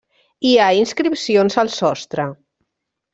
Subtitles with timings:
[0.51, 2.25] Hi ha inscripcions al sostre.